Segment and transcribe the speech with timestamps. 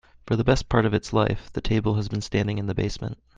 [0.25, 3.19] For the best part of its life, the table has been standing in the basement.